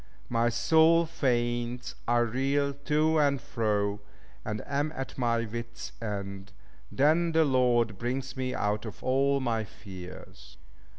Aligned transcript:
My 0.29 0.49
soul 0.49 1.05
faints, 1.05 1.93
I 2.07 2.17
reel 2.21 2.73
to 2.73 3.19
and 3.19 3.39
fro, 3.39 3.99
and 4.43 4.63
am 4.65 4.91
at 4.95 5.15
my 5.15 5.45
wit's 5.45 5.91
end: 6.01 6.53
then 6.91 7.33
the 7.33 7.45
Lord 7.45 7.99
brings 7.99 8.35
me 8.35 8.55
out 8.55 8.83
of 8.85 9.03
all 9.03 9.39
my 9.39 9.63
fears." 9.63 10.57